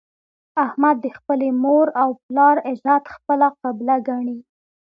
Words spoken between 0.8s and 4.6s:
د خپلې مور او پلار عزت خپله قبله ګڼي.